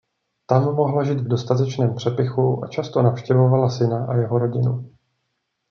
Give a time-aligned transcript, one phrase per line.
[0.45, 4.91] Tam mohla žít v dostatečném přepychu a často navštěvovala syna a jeho rodinu.